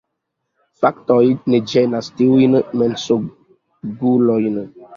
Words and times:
Faktoj 0.85 1.25
ne 1.53 1.59
ĝenas 1.73 2.11
tiujn 2.23 2.57
mensogulojn. 2.85 4.61